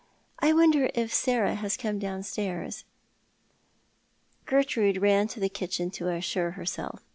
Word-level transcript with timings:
I 0.39 0.51
wonder 0.51 0.89
if 0.95 1.13
Sarah 1.13 1.53
has 1.53 1.77
come 1.77 1.99
downstairs?" 1.99 2.85
Gertrude 4.47 4.97
ran 4.97 5.27
to 5.27 5.39
the 5.39 5.47
kitchen 5.47 5.91
to 5.91 6.07
assure 6.09 6.53
herself. 6.57 7.03